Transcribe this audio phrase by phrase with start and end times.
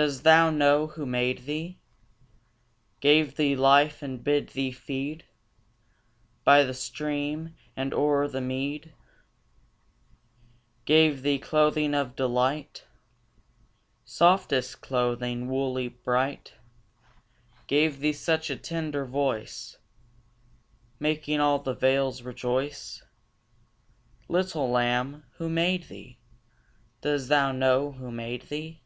[0.00, 1.80] Does thou know who made thee,
[3.00, 5.24] Gave thee life, and bid thee feed
[6.44, 8.94] By the stream and o'er the mead;
[10.84, 12.84] Gave thee clothing of delight,
[14.04, 16.54] Softest clothing, woolly, bright;
[17.66, 19.78] Gave thee such a tender voice,
[21.00, 23.02] Making all the vales rejoice?
[24.28, 26.18] Little lamb, who made thee?
[27.00, 28.80] Does thou know who made thee?